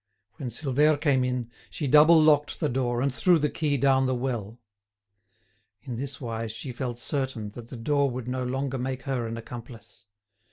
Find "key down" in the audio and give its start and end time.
3.51-4.07